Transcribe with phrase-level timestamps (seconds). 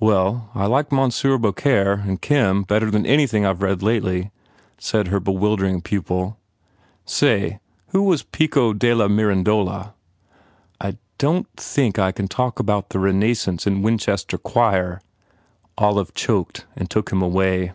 [0.00, 4.32] "Well, I like Monsieur Beaucaire and Kim better n anything I ve read lately,"
[4.76, 6.36] said her be wildering pupil,
[7.04, 7.60] "Say,
[7.90, 9.92] who was Pico della Miran dola?"
[10.80, 15.00] "I don t think I can talk about the Renascence in Winchester choir,"
[15.76, 17.70] Olive choked and took him away.